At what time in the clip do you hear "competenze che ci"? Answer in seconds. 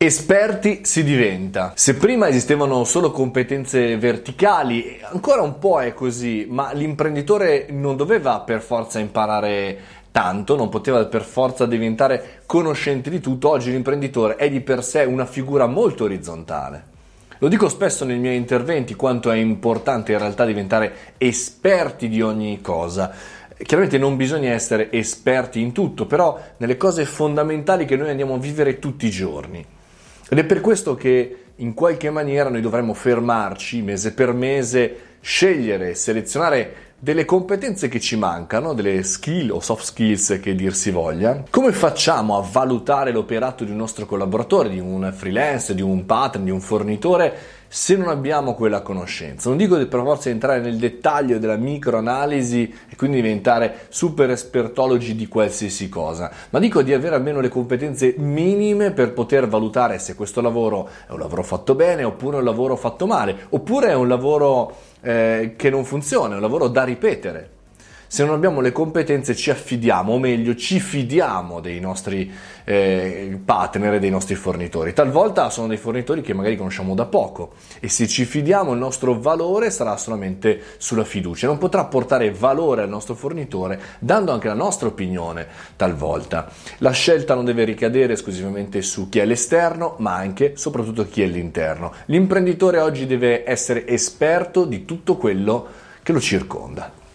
37.24-38.16